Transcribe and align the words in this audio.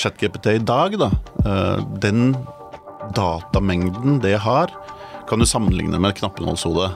ChatGPT 0.00 0.46
i 0.56 0.62
dag, 0.62 0.98
da, 0.98 1.10
eh, 1.44 1.84
den 2.02 2.36
datamengden 3.14 4.20
det 4.22 4.38
har, 4.44 4.72
kan 5.28 5.38
du 5.38 5.46
sammenligne 5.46 5.98
med 6.00 6.14
et 6.14 6.22
knappenålshode. 6.22 6.90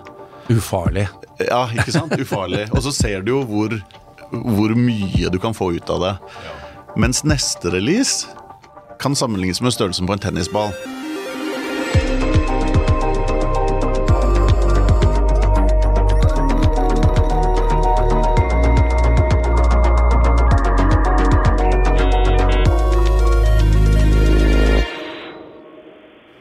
Ufarlig. 0.48 1.08
Ja, 1.45 1.66
ikke 1.72 1.92
sant? 1.92 2.12
Ufarlig. 2.19 2.66
Og 2.72 2.82
så 2.84 2.92
ser 2.95 3.22
du 3.24 3.34
jo 3.37 3.42
hvor, 3.48 3.74
hvor 4.32 4.74
mye 4.76 5.30
du 5.32 5.38
kan 5.42 5.56
få 5.56 5.72
ut 5.76 5.90
av 5.92 6.04
det. 6.04 6.14
Mens 6.98 7.23
neste 7.25 7.73
release 7.73 8.27
kan 8.99 9.15
sammenlignes 9.15 9.61
med 9.62 9.77
størrelsen 9.77 10.09
på 10.09 10.17
en 10.17 10.25
tennisball. 10.25 10.73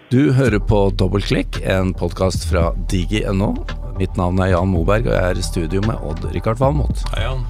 Du 0.08 0.32
hører 0.32 0.62
på 0.64 0.78
Dobbeltklikk, 0.96 1.58
en 1.68 1.90
podkast 1.98 2.46
fra 2.48 2.70
digi.no. 2.88 3.50
Mitt 3.98 4.14
navn 4.16 4.40
er 4.40 4.54
Jan 4.54 4.70
Moberg, 4.72 5.10
og 5.10 5.16
jeg 5.18 5.34
er 5.34 5.42
i 5.42 5.44
studio 5.44 5.82
med 5.84 6.00
Odd-Rikard 6.00 6.62
Valmot. 6.62 7.02
Hei, 7.12 7.26
Jan. 7.26 7.42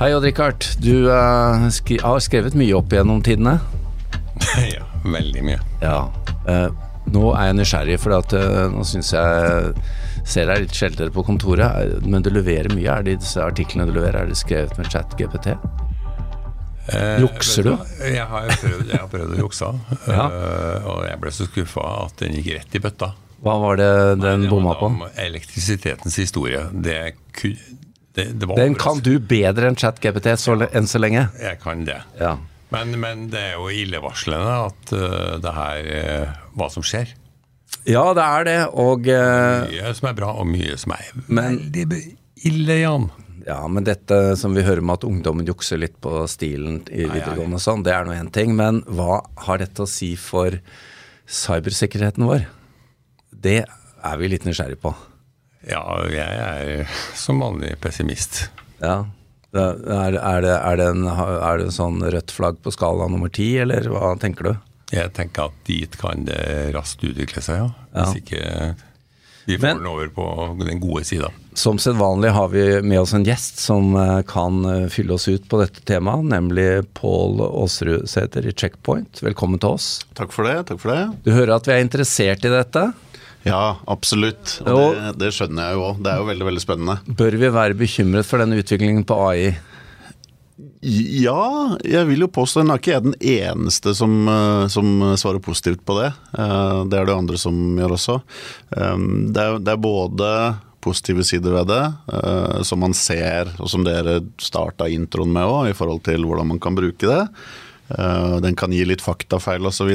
Hei, 0.00 0.08
Odd-Rikard. 0.16 0.66
Du 0.82 1.06
uh, 1.06 1.68
skri 1.70 2.00
har 2.02 2.18
skrevet 2.24 2.56
mye 2.58 2.74
opp 2.74 2.90
gjennom 2.96 3.22
tidene. 3.22 3.60
ja, 4.74 4.82
veldig 5.06 5.46
mye. 5.46 5.60
Ja. 5.84 6.00
Uh, 6.48 6.66
nå 7.14 7.28
er 7.36 7.52
jeg 7.52 7.58
nysgjerrig, 7.60 8.00
for 8.02 8.16
at, 8.18 8.34
uh, 8.34 8.64
nå 8.74 8.82
syns 8.90 9.12
jeg 9.14 9.72
ser 10.26 10.50
deg 10.50 10.64
litt 10.64 10.74
sjeldnere 10.74 11.14
på 11.14 11.22
kontoret. 11.30 11.78
eh, 11.84 12.10
Men 12.10 12.26
du 12.26 12.32
leverer 12.34 12.74
mye. 12.74 12.90
Er 12.90 13.06
det 13.06 13.20
disse 13.22 13.38
artiklene 13.44 13.86
du 13.86 13.94
leverer, 14.00 14.24
er 14.24 14.34
det 14.34 14.40
skrevet 14.42 14.74
med 14.80 14.90
chat-GPT? 14.90 15.52
Eh, 16.88 17.20
Jukser 17.22 17.64
du? 17.64 17.70
Jeg 18.04 18.24
har 18.28 18.48
prøvd, 18.60 18.88
jeg 18.90 18.98
har 19.00 19.08
prøvd 19.08 19.34
å 19.36 19.38
jukse, 19.40 19.68
Ja. 20.10 20.24
uh, 20.28 20.88
og 20.92 21.04
jeg 21.08 21.20
ble 21.22 21.30
så 21.32 21.46
skuffa 21.48 21.84
at 22.04 22.16
den 22.20 22.34
gikk 22.36 22.50
rett 22.58 22.74
i 22.76 22.82
bøtta. 22.84 23.08
Hva 23.44 23.54
var 23.60 23.76
det 23.80 23.88
den 24.20 24.42
Det 24.44 24.50
bomma 24.52 24.74
på? 24.76 24.86
om 24.92 25.02
Elektrisitetens 25.20 26.16
historie. 26.20 26.62
Det, 26.72 27.14
det, 28.14 28.26
Den 28.56 28.74
kan 28.78 29.00
du 29.04 29.18
bedre 29.18 29.68
enn 29.68 29.76
chat-GPT 29.80 30.36
så, 30.40 30.54
le- 30.60 30.68
enn 30.76 30.86
så 30.88 31.00
lenge. 31.00 31.26
Jeg 31.40 31.58
kan 31.64 31.84
det. 31.88 31.98
Ja. 32.20 32.36
Men, 32.74 32.94
men 33.00 33.26
det 33.32 33.40
er 33.40 33.52
jo 33.58 33.68
illevarslende 33.72 34.54
at 34.68 34.92
uh, 34.96 35.36
det 35.44 35.52
her 35.56 35.90
uh, 35.90 36.38
Hva 36.56 36.68
som 36.72 36.82
skjer. 36.84 37.12
ja, 37.88 38.04
det 38.16 38.22
er 38.24 38.44
det, 38.48 38.58
og 38.80 39.08
eh, 39.08 39.66
Mye 39.68 39.92
som 39.96 40.08
er 40.08 40.14
bra, 40.16 40.30
og 40.40 40.46
mye 40.48 40.76
som 40.80 40.92
er 40.96 41.08
Men- 41.28 41.58
veldig 41.74 42.00
ille, 42.48 42.76
Jan. 42.80 43.10
Ja, 43.44 43.60
men 43.68 43.84
dette 43.84 44.36
som 44.40 44.54
vi 44.56 44.64
hører 44.64 44.80
med 44.80 45.00
at 45.00 45.06
ungdommen 45.08 45.48
jukser 45.48 45.80
litt 45.80 45.98
på 46.04 46.22
stilen 46.32 46.80
i 46.88 47.04
videregående 47.04 47.58
og 47.58 47.64
sånn, 47.64 47.84
det 47.84 47.92
er 47.92 48.06
nå 48.06 48.14
én 48.16 48.30
ting. 48.32 48.54
Men 48.56 48.80
hva 48.88 49.20
har 49.46 49.60
dette 49.60 49.84
å 49.84 49.90
si 49.90 50.14
for 50.16 50.56
cybersikkerheten 51.28 52.24
vår? 52.24 52.46
Det 53.44 53.60
er 53.64 54.20
vi 54.20 54.30
litt 54.32 54.46
nysgjerrig 54.48 54.80
på. 54.80 54.94
Ja, 55.68 55.82
jeg 56.08 56.40
er 56.40 56.96
som 57.16 57.40
vanlig 57.44 57.74
pessimist. 57.84 58.46
Ja. 58.80 59.04
Er, 59.54 59.76
er, 59.86 60.14
det, 60.16 60.54
er, 60.56 60.78
det 60.80 60.86
en, 60.90 61.04
er 61.06 61.60
det 61.60 61.68
en 61.68 61.76
sånn 61.76 62.00
rødt 62.02 62.32
flagg 62.34 62.56
på 62.64 62.72
skala 62.74 63.06
nummer 63.12 63.30
ti, 63.32 63.52
eller 63.62 63.86
hva 63.92 64.14
tenker 64.20 64.48
du? 64.48 64.54
Jeg 64.94 65.12
tenker 65.16 65.48
at 65.48 65.60
dit 65.68 65.94
kan 66.00 66.26
det 66.28 66.72
raskt 66.74 67.04
utvikle 67.06 67.44
seg, 67.44 67.60
ja. 67.60 67.68
Ja. 67.94 68.08
Hvis 68.08 68.24
ikke 68.24 68.74
vi 69.46 69.56
får 69.58 69.62
Men- 69.66 69.76
den 69.82 69.86
over 69.86 70.08
på 70.08 70.26
den 70.64 70.80
gode 70.80 71.04
sida. 71.04 71.30
Som 71.54 71.78
sedvanlig 71.78 72.30
har 72.34 72.48
vi 72.48 72.82
med 72.82 72.98
oss 73.00 73.12
en 73.14 73.24
gjest 73.24 73.58
som 73.62 73.94
eh, 73.96 74.22
kan 74.26 74.64
eh, 74.64 74.88
fylle 74.90 75.14
oss 75.14 75.28
ut 75.28 75.44
på 75.48 75.60
dette 75.60 75.84
temaet, 75.86 76.24
nemlig 76.26 76.86
Pål 76.98 77.40
Aasrudsæter 77.46 78.46
i 78.46 78.52
Checkpoint. 78.52 79.20
Velkommen 79.22 79.60
til 79.62 79.76
oss. 79.76 80.04
Takk 80.18 80.32
for 80.34 80.44
det. 80.48 80.56
takk 80.66 80.80
for 80.82 80.90
det. 80.94 81.04
Du 81.24 81.30
hører 81.30 81.54
at 81.56 81.68
vi 81.68 81.72
er 81.76 81.84
interessert 81.84 82.44
i 82.44 82.50
dette. 82.50 82.92
Ja, 83.44 83.76
absolutt. 83.86 84.56
Og 84.64 84.72
Og- 84.80 84.94
det, 84.96 85.18
det 85.20 85.32
skjønner 85.36 85.68
jeg 85.68 85.74
jo 85.78 85.84
òg. 85.92 86.02
Det 86.02 86.10
er 86.12 86.16
jo 86.22 86.24
veldig 86.32 86.46
veldig 86.50 86.64
spennende. 86.64 86.98
Bør 87.06 87.38
vi 87.38 87.48
være 87.52 87.74
bekymret 87.76 88.24
for 88.26 88.38
denne 88.42 88.56
utviklingen 88.58 89.04
på 89.04 89.18
AI? 89.28 89.54
Ja, 90.86 91.74
jeg 91.82 92.06
vil 92.06 92.22
jo 92.22 92.28
påstå 92.30 92.62
den 92.62 92.70
er 92.70 92.78
ikke 92.78 92.92
jeg 92.92 93.04
den 93.08 93.16
eneste 93.18 93.94
som, 93.98 94.12
eh, 94.30 94.66
som 94.70 95.00
svarer 95.18 95.42
positivt 95.42 95.82
på 95.84 95.96
det. 95.98 96.12
Eh, 96.38 96.84
Det 96.84 96.98
er 97.00 97.06
det 97.06 97.16
andre 97.16 97.36
som 97.38 97.76
gjør 97.76 97.96
også. 97.96 98.22
Um, 98.76 99.32
Det 99.32 99.42
er, 99.42 99.58
det 99.58 99.72
er 99.72 99.76
både 99.76 100.56
positive 100.80 101.24
sider 101.24 101.50
ved 101.50 101.66
det, 101.66 101.94
eh, 102.12 102.62
som 102.62 102.78
man 102.80 102.92
ser, 102.94 103.50
og 103.58 103.68
som 103.68 103.82
dere 103.82 104.20
starta 104.38 104.86
introen 104.86 105.32
med 105.32 105.42
òg, 105.42 105.70
i 105.70 105.74
forhold 105.74 106.04
til 106.04 106.22
hvordan 106.22 106.46
man 106.46 106.60
kan 106.60 106.74
bruke 106.76 107.00
det. 107.02 107.28
Eh, 107.98 108.40
Den 108.40 108.54
kan 108.54 108.70
gi 108.70 108.84
litt 108.84 109.02
faktafeil 109.02 109.64
osv. 109.66 109.90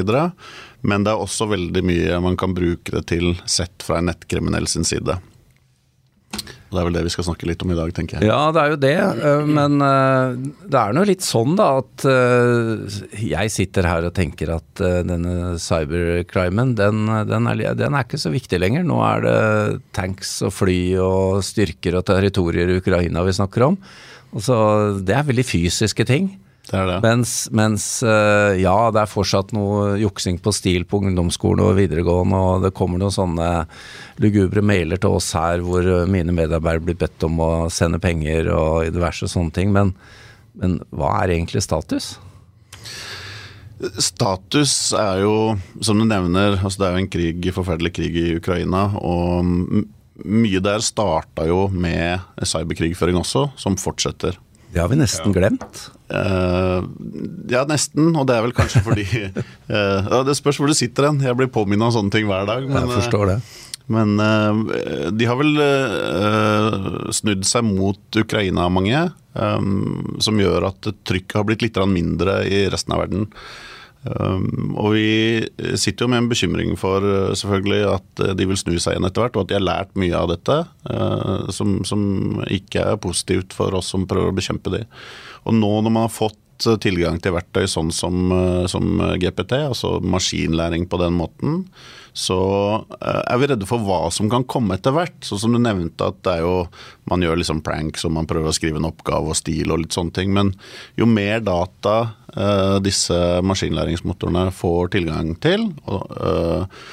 Men 0.82 1.04
det 1.04 1.10
er 1.12 1.16
også 1.24 1.48
veldig 1.48 1.82
mye 1.84 2.20
man 2.20 2.36
kan 2.36 2.54
bruke 2.54 2.90
det 2.90 3.06
til 3.06 3.34
sett 3.46 3.82
fra 3.82 3.98
en 3.98 4.06
nettkriminell 4.06 4.66
sin 4.66 4.84
side. 4.84 5.18
Det 6.70 6.78
er 6.78 6.86
vel 6.86 6.94
det 6.94 7.02
vi 7.02 7.10
skal 7.10 7.26
snakke 7.26 7.48
litt 7.48 7.62
om 7.64 7.72
i 7.74 7.76
dag, 7.76 7.90
tenker 7.94 8.20
jeg. 8.20 8.28
Ja, 8.30 8.52
det 8.54 8.60
er 8.62 8.70
jo 8.70 8.76
det, 8.78 8.96
øh, 9.26 9.48
men 9.50 9.80
øh, 9.82 10.36
det 10.70 10.78
er 10.78 10.94
nå 10.94 11.02
litt 11.08 11.24
sånn 11.26 11.56
da 11.58 11.66
at 11.80 12.04
øh, 12.06 12.84
jeg 13.18 13.50
sitter 13.50 13.88
her 13.90 14.06
og 14.06 14.14
tenker 14.14 14.52
at 14.54 14.82
denne 15.08 15.56
cybercrimen, 15.58 16.76
den, 16.78 17.10
den, 17.26 17.48
er, 17.50 17.64
den 17.74 17.96
er 17.98 18.06
ikke 18.06 18.22
så 18.22 18.30
viktig 18.30 18.60
lenger. 18.62 18.86
Nå 18.86 19.00
er 19.02 19.26
det 19.26 19.40
tanks 19.96 20.36
og 20.46 20.54
fly 20.54 20.78
og 21.02 21.42
styrker 21.46 21.98
og 21.98 22.06
territorier 22.12 22.70
i 22.70 22.78
Ukraina 22.78 23.26
vi 23.26 23.34
snakker 23.34 23.66
om. 23.66 23.80
Altså, 24.30 24.54
så 24.54 25.02
Det 25.02 25.16
er 25.16 25.26
veldig 25.26 25.46
fysiske 25.46 26.06
ting. 26.06 26.30
Det 26.70 26.78
er 26.78 26.86
det. 26.86 26.98
Mens, 27.02 27.32
mens 27.50 27.84
øh, 28.06 28.54
ja, 28.60 28.74
det 28.94 29.02
er 29.02 29.10
fortsatt 29.10 29.50
noe 29.56 29.96
juksing 29.98 30.38
på 30.42 30.52
stil 30.54 30.84
på 30.86 31.00
ungdomsskolen 31.02 31.64
og 31.66 31.74
videregående, 31.80 32.38
og 32.38 32.64
det 32.66 32.74
kommer 32.78 33.00
noen 33.02 33.14
sånne 33.14 33.48
lugubre 34.22 34.62
mailer 34.62 35.00
til 35.02 35.16
oss 35.18 35.32
her 35.34 35.64
hvor 35.66 35.82
øh, 35.82 36.06
mine 36.10 36.34
medarbeidere 36.36 36.86
blir 36.86 36.98
bedt 37.00 37.26
om 37.26 37.42
å 37.42 37.52
sende 37.74 37.98
penger 38.02 38.52
og 38.54 38.90
diverse 38.94 39.26
sånne 39.32 39.54
ting. 39.56 39.72
Men, 39.74 39.90
men 40.62 40.78
hva 40.94 41.16
er 41.24 41.34
egentlig 41.34 41.64
status? 41.66 42.12
Status 43.80 44.74
er 44.94 45.24
jo, 45.24 45.34
som 45.82 45.98
du 45.98 46.04
nevner, 46.06 46.58
altså 46.60 46.82
det 46.82 46.86
er 46.86 46.94
jo 46.94 47.02
en 47.02 47.14
krig, 47.16 47.48
forferdelig 47.56 47.94
krig 47.96 48.18
i 48.20 48.36
Ukraina. 48.36 48.84
Og 49.00 49.82
mye 50.20 50.60
der 50.62 50.84
starta 50.84 51.48
jo 51.48 51.64
med 51.72 52.20
cyberkrigføring 52.44 53.18
også, 53.24 53.48
som 53.58 53.78
fortsetter. 53.80 54.38
Det 54.70 54.78
har 54.78 54.90
vi 54.90 54.98
nesten 55.00 55.34
glemt. 55.34 55.80
Uh, 56.10 56.86
ja, 57.50 57.64
nesten. 57.66 58.12
Og 58.14 58.26
det 58.28 58.36
er 58.36 58.44
vel 58.44 58.54
kanskje 58.54 58.82
fordi 58.86 59.06
uh, 59.74 60.20
Det 60.26 60.36
spørs 60.38 60.60
hvor 60.60 60.70
du 60.70 60.76
sitter 60.78 61.08
hen. 61.08 61.22
Jeg 61.24 61.38
blir 61.38 61.50
påminnet 61.52 61.88
om 61.88 61.96
sånne 61.96 62.14
ting 62.14 62.28
hver 62.30 62.46
dag. 62.48 62.68
Men, 62.68 62.86
Jeg 62.86 63.00
forstår 63.00 63.32
det. 63.32 63.38
men 63.90 64.14
uh, 64.22 65.10
de 65.10 65.26
har 65.26 65.40
vel 65.40 65.64
eh, 65.64 66.76
snudd 67.16 67.42
seg 67.48 67.66
mot 67.66 68.20
Ukraina, 68.22 68.68
mange. 68.70 69.08
Um, 69.30 70.18
som 70.22 70.38
gjør 70.42 70.70
at 70.72 70.88
trykket 71.06 71.36
har 71.38 71.44
blitt 71.46 71.62
litt 71.62 71.78
mindre 71.90 72.40
i 72.50 72.64
resten 72.70 72.94
av 72.94 73.04
verden. 73.04 73.28
Um, 74.00 74.72
og 74.80 74.94
vi 74.94 75.44
sitter 75.76 76.06
jo 76.06 76.08
med 76.08 76.22
en 76.22 76.28
bekymring 76.30 76.72
for 76.80 77.04
uh, 77.04 77.34
selvfølgelig 77.36 77.80
at 77.90 78.22
uh, 78.24 78.30
de 78.36 78.46
vil 78.48 78.56
snu 78.56 78.78
seg 78.80 78.94
igjen 78.94 79.08
etter 79.08 79.26
hvert, 79.26 79.36
og 79.36 79.44
at 79.44 79.50
de 79.50 79.58
har 79.58 79.66
lært 79.66 79.98
mye 80.00 80.16
av 80.16 80.30
dette 80.32 80.56
uh, 80.88 81.50
som, 81.52 81.80
som 81.84 82.40
ikke 82.48 82.86
er 82.94 83.02
positivt 83.02 83.56
for 83.56 83.76
oss 83.76 83.92
som 83.92 84.08
prøver 84.08 84.32
å 84.32 84.36
bekjempe 84.38 84.72
de. 84.72 84.86
Og 85.44 85.56
nå 85.58 85.72
når 85.84 85.92
man 85.92 86.06
har 86.06 86.14
fått 86.14 86.38
uh, 86.68 86.76
tilgang 86.82 87.20
til 87.22 87.36
verktøy 87.36 87.64
sånn 87.70 87.92
som, 87.94 88.28
uh, 88.32 88.66
som 88.70 89.00
GPT, 89.20 89.56
altså 89.70 89.98
maskinlæring 90.04 90.88
på 90.90 91.00
den 91.02 91.16
måten, 91.18 91.64
så 92.16 92.36
er 92.98 93.38
vi 93.38 93.46
redde 93.46 93.68
for 93.70 93.82
hva 93.86 94.08
som 94.10 94.26
kan 94.32 94.42
komme 94.42 94.74
etter 94.74 94.90
hvert. 94.96 95.14
Sånn 95.22 95.38
som 95.44 95.52
du 95.54 95.60
nevnte 95.62 96.08
at 96.10 96.18
det 96.26 96.32
er 96.32 96.42
jo 96.42 96.54
man 97.10 97.24
gjør 97.24 97.40
liksom 97.40 97.62
pranks 97.66 98.04
og 98.06 98.14
man 98.14 98.28
prøver 98.30 98.50
å 98.50 98.54
skrive 98.54 98.80
en 98.80 98.88
oppgave 98.88 99.32
og 99.32 99.38
stil 99.38 99.72
og 99.72 99.82
litt 99.82 99.96
sånne 99.96 100.14
ting. 100.16 100.34
Men 100.36 100.52
jo 100.98 101.08
mer 101.10 101.42
data 101.44 101.96
eh, 102.34 102.76
disse 102.84 103.18
maskinlæringsmotorene 103.46 104.48
får 104.54 104.92
tilgang 104.96 105.34
til, 105.42 105.70
eh, 105.90 106.84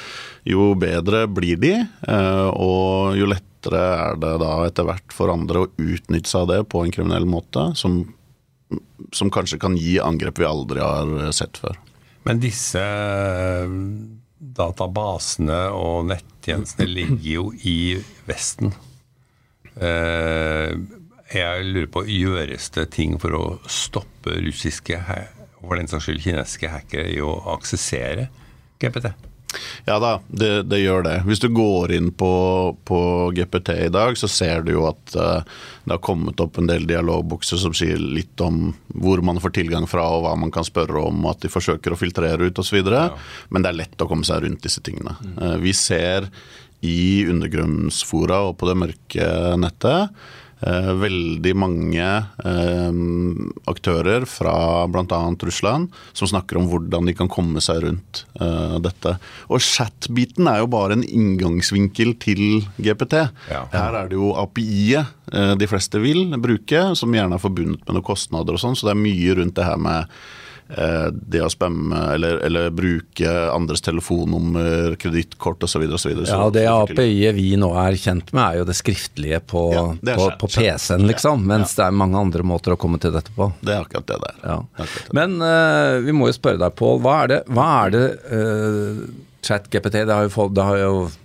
jo 0.48 0.72
bedre 0.80 1.26
blir 1.28 1.62
de. 1.62 1.76
eh, 2.08 2.48
og 2.54 3.18
jo 3.20 3.30
lettere 3.30 3.84
er 3.84 4.22
det 4.22 4.36
da 4.42 4.54
etter 4.66 4.88
hvert 4.88 5.14
for 5.14 5.34
andre 5.34 5.66
å 5.66 5.72
utnytte 5.78 6.30
seg 6.30 6.46
av 6.46 6.52
det 6.54 6.62
på 6.72 6.84
en 6.84 6.94
kriminell 6.94 7.26
måte, 7.30 7.76
som, 7.76 8.06
som 9.16 9.32
kanskje 9.32 9.60
kan 9.62 9.78
gi 9.80 9.98
angrep 10.04 10.40
vi 10.40 10.48
aldri 10.48 10.84
har 10.84 11.32
sett 11.36 11.60
før. 11.62 11.78
Men 12.28 12.42
disse 12.44 12.82
eh, 12.82 13.76
databasene 14.38 15.62
og 15.76 16.10
nettjenestene 16.10 16.90
ligger 16.90 17.30
jo 17.32 17.46
i 17.64 17.78
Vesten. 18.28 18.74
Eh, 19.78 20.74
jeg 21.28 21.68
lurer 21.68 21.90
på, 21.92 22.06
gjøres 22.08 22.70
det 22.76 22.90
ting 22.96 23.18
for 23.22 23.36
å 23.36 23.46
stoppe 23.72 24.38
russiske, 24.44 25.00
for 25.60 25.80
den 25.80 25.90
saks 25.92 26.08
skyld 26.08 26.24
kinesiske 26.24 26.72
hackere 26.72 27.12
i 27.12 27.24
å 27.24 27.34
aksessere 27.56 28.30
GPT? 28.80 29.12
Ja 29.88 29.98
da, 30.04 30.14
det, 30.28 30.68
det, 30.72 30.82
gjør 30.82 31.06
det. 31.08 31.16
Hvis 31.28 31.42
du 31.44 31.48
går 31.54 31.94
inn 31.98 32.12
på, 32.16 32.32
på, 32.88 33.00
GPT 33.36 33.76
i 33.88 33.92
dag, 33.94 34.18
så 34.20 34.30
ser 34.32 34.66
du 34.68 34.74
jo 34.76 34.88
at 34.90 35.16
uh, 35.16 35.42
det 35.86 35.96
har 35.96 36.04
kommet 36.04 36.40
opp 36.44 36.60
en 36.60 36.70
del 36.70 36.88
dialogbukser 36.90 37.62
som 37.62 37.76
sier 37.78 38.00
litt 38.02 38.40
om 38.44 38.72
hvor 38.94 39.24
man 39.26 39.42
får 39.44 39.56
tilgang 39.60 39.88
fra 39.90 40.06
og 40.18 40.26
hva 40.26 40.36
man 40.40 40.54
kan 40.54 40.68
spørre 40.68 41.08
om, 41.10 41.26
og 41.26 41.36
at 41.36 41.46
de 41.46 41.54
forsøker 41.54 41.94
å 41.94 42.00
filtrere 42.00 42.50
ut 42.50 42.64
osv. 42.64 42.82
Ja. 42.84 43.10
Men 43.50 43.66
det 43.66 43.74
er 43.74 43.82
lett 43.84 44.04
å 44.04 44.10
komme 44.10 44.28
seg 44.28 44.44
rundt 44.46 44.66
disse 44.66 44.84
tingene. 44.86 45.16
Mm. 45.24 45.62
Vi 45.64 45.76
ser 45.78 46.32
i 46.86 47.26
undergrunnsfora 47.26 48.44
og 48.50 48.60
på 48.60 48.68
det 48.70 48.78
mørke 48.78 49.30
nettet 49.58 50.12
Eh, 50.12 50.47
veldig 50.62 51.54
mange 51.60 52.06
eh, 52.08 53.02
aktører 53.70 54.26
fra 54.30 54.88
bl.a. 54.90 55.20
Russland 55.46 55.94
som 56.18 56.32
snakker 56.32 56.58
om 56.58 56.70
hvordan 56.72 57.10
de 57.10 57.14
kan 57.18 57.30
komme 57.30 57.62
seg 57.64 57.84
rundt 57.86 58.24
eh, 58.42 58.78
dette. 58.82 59.18
Og 59.52 59.62
chat-biten 59.62 60.50
er 60.50 60.64
jo 60.64 60.72
bare 60.74 60.98
en 60.98 61.06
inngangsvinkel 61.06 62.16
til 62.24 62.64
GPT. 62.80 63.20
Ja. 63.52 63.68
Her 63.76 64.02
er 64.02 64.10
det 64.10 64.18
jo 64.18 64.34
API-et 64.38 65.14
de 65.60 65.68
fleste 65.68 66.00
vil 66.00 66.30
bruke, 66.40 66.82
som 66.96 67.12
gjerne 67.12 67.36
er 67.36 67.42
forbundet 67.44 67.82
med 67.84 67.98
noen 67.98 68.06
kostnader 68.08 68.56
og 68.56 68.62
sånn, 68.64 68.78
så 68.80 68.88
det 68.88 68.94
er 68.94 69.02
mye 69.02 69.34
rundt 69.36 69.58
det 69.58 69.66
her 69.68 69.82
med 69.82 70.08
Eh, 70.08 70.47
det 70.68 71.40
å 71.40 71.50
spamme 71.52 72.00
eller, 72.14 72.42
eller, 72.44 72.70
bruke 72.76 73.32
andres 73.54 73.82
telefonnummer, 73.86 74.98
kredittkort 75.00 75.64
osv. 75.64 75.86
Ja, 76.28 76.42
det 76.54 76.66
API-et 76.68 77.38
vi 77.38 77.54
nå 77.60 77.70
er 77.80 77.96
kjent 78.00 78.34
med, 78.36 78.44
er 78.44 78.62
jo 78.62 78.68
det 78.68 78.76
skriftlige 78.78 79.40
på, 79.48 79.64
ja, 79.74 79.86
på, 80.18 80.28
på 80.42 80.50
PC-en, 80.52 81.08
liksom. 81.08 81.46
Ja, 81.46 81.52
mens 81.54 81.76
ja. 81.76 81.82
det 81.82 81.88
er 81.88 82.02
mange 82.04 82.20
andre 82.20 82.44
måter 82.48 82.76
å 82.76 82.80
komme 82.80 83.00
til 83.02 83.16
dette 83.16 83.32
på. 83.36 83.50
Det 83.62 83.76
er 83.76 83.86
akkurat 83.86 84.10
det 84.12 84.20
der. 84.26 84.42
Ja. 84.44 84.90
Men 85.16 85.40
uh, 85.44 86.04
vi 86.04 86.16
må 86.16 86.32
jo 86.32 86.36
spørre 86.38 86.62
deg, 86.62 86.76
Pål. 86.78 87.00
Hva 87.06 87.16
er 87.24 87.32
det, 87.32 87.40
hva 87.54 87.70
er 87.86 87.96
det 87.96 88.06
uh, 88.28 89.08
ChatGPT 89.48 90.02
det, 90.02 90.06
det, 90.06 90.62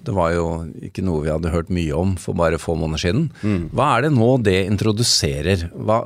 det, 0.06 0.14
var 0.14 0.34
jo 0.34 0.46
ikke 0.84 1.04
noe 1.04 1.24
vi 1.24 1.32
hadde 1.32 1.52
hørt 1.52 1.72
mye 1.72 1.94
om 1.96 2.14
for 2.20 2.38
bare 2.38 2.60
få 2.60 2.76
måneder 2.78 3.02
siden. 3.02 3.24
Mm. 3.42 3.64
Hva 3.74 3.88
er 3.96 4.06
det 4.06 4.12
nå 4.14 4.30
det 4.44 4.58
introduserer? 4.68 5.66
Hva, 5.72 6.02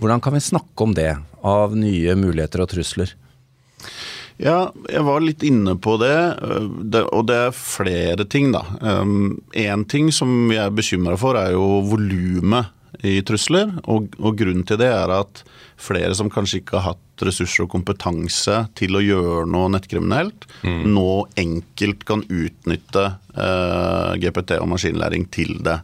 hvordan 0.00 0.22
kan 0.24 0.36
vi 0.36 0.44
snakke 0.48 0.86
om 0.86 0.94
det? 0.96 1.12
Av 1.46 1.76
nye 1.78 2.14
muligheter 2.18 2.64
og 2.64 2.72
trusler? 2.72 3.14
Ja, 4.38 4.68
jeg 4.86 5.02
var 5.02 5.22
litt 5.24 5.42
inne 5.42 5.74
på 5.82 5.96
det, 5.98 6.14
og 7.10 7.22
det 7.26 7.38
er 7.48 7.56
flere 7.58 8.26
ting, 8.30 8.52
da. 8.54 8.62
Én 9.58 9.82
ting 9.90 10.12
som 10.14 10.52
jeg 10.54 10.62
er 10.62 10.74
bekymra 10.74 11.16
for, 11.18 11.38
er 11.40 11.56
jo 11.56 11.80
volumet 11.90 12.70
i 13.02 13.18
trusler. 13.26 13.72
Og, 13.90 14.12
og, 14.18 14.36
grunnen 14.38 14.66
til 14.66 14.78
det 14.80 14.90
er 14.92 15.12
at 15.14 15.42
flere 15.78 16.14
som 16.18 16.30
kanskje 16.32 16.62
ikke 16.62 16.78
har 16.78 16.94
hatt 16.94 17.26
ressurser 17.26 17.66
og 17.66 17.72
kompetanse 17.74 18.60
til 18.78 18.98
å 18.98 19.02
gjøre 19.02 19.46
noe 19.50 19.72
nettkriminelt, 19.74 20.46
mm. 20.62 20.86
nå 20.94 21.10
enkelt 21.38 22.06
kan 22.06 22.22
utnytte 22.22 23.04
eh, 23.34 24.12
GPT 24.22 24.58
og 24.62 24.70
maskinlæring 24.74 25.26
til 25.34 25.58
det. 25.66 25.80